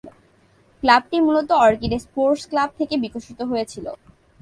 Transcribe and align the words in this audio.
ক্লাবটি 0.83 1.17
মূলত 1.25 1.49
Orchid 1.65 1.93
Sports 2.05 2.43
Club 2.51 2.69
থেকে 2.79 2.95
বিকশিত 3.03 3.39
হয়েছিল। 3.51 3.85